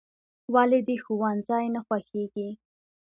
[0.53, 2.49] "ولې دې ښوونځی نه خوښېږي؟"